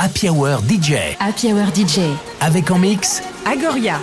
[0.00, 1.16] Happy Hour DJ.
[1.18, 1.98] Happy Hour DJ.
[2.40, 4.00] Avec en mix Agoria.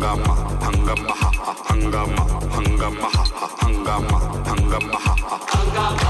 [0.00, 0.34] hangama
[0.64, 1.14] hangama
[1.68, 2.24] hangama
[2.56, 3.08] hangama
[3.60, 4.98] hangama hangama
[5.46, 6.09] hangama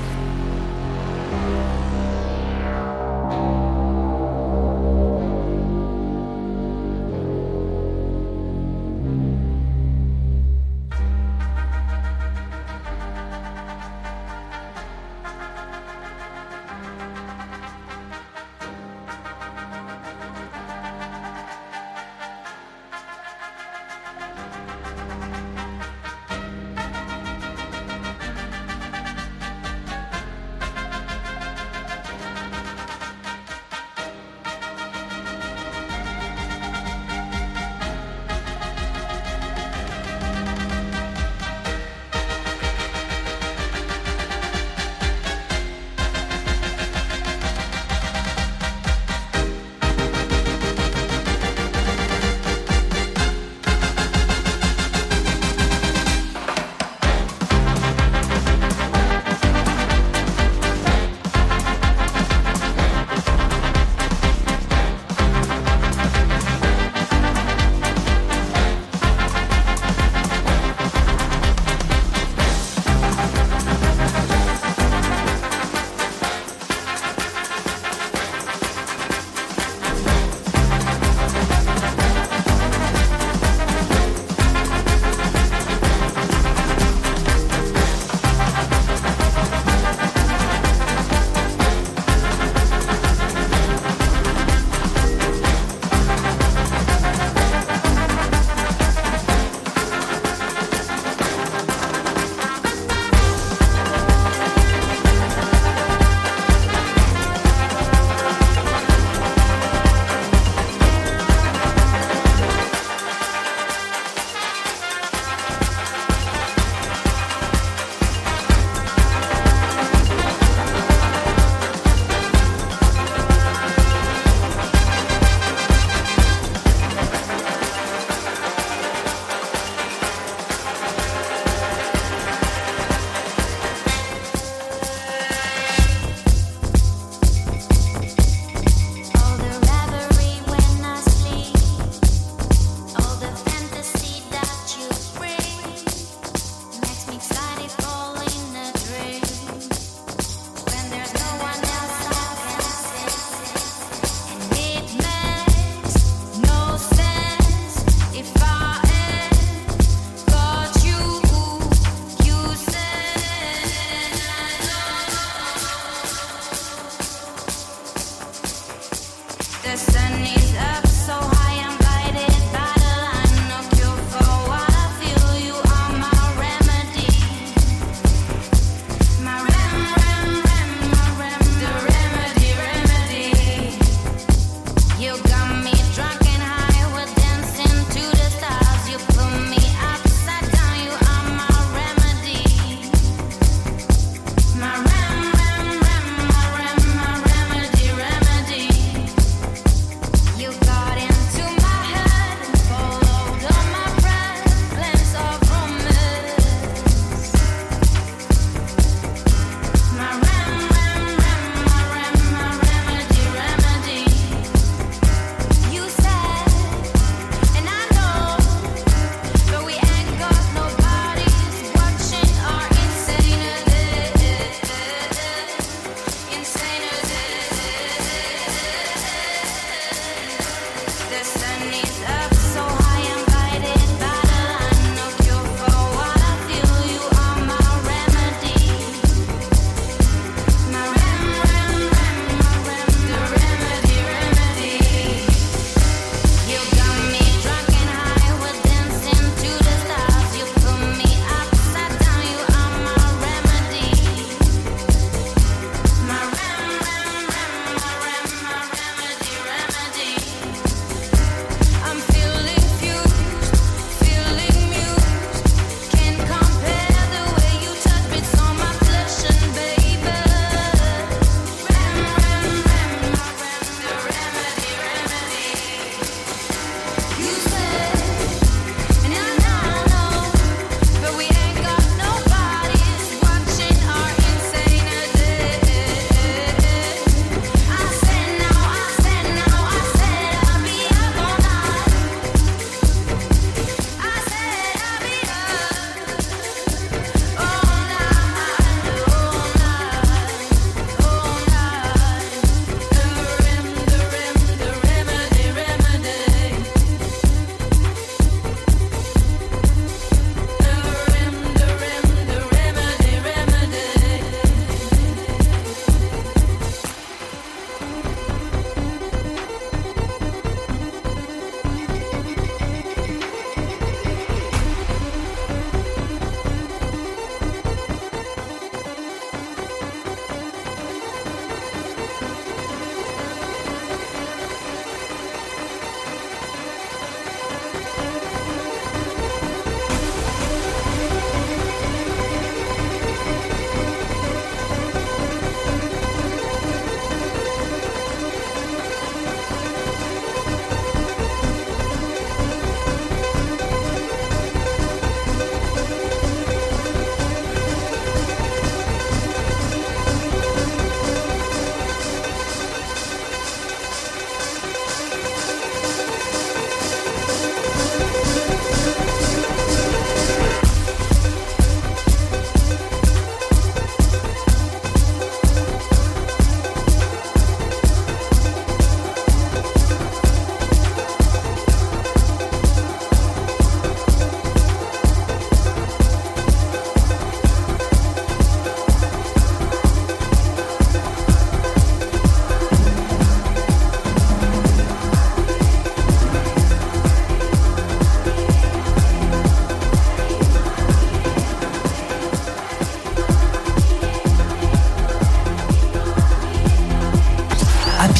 [231.69, 232.40] knees up.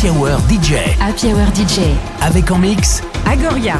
[0.02, 0.98] Happy Hour DJ.
[1.00, 1.82] Happy Hour DJ.
[2.22, 3.80] Avec en mix Agoria.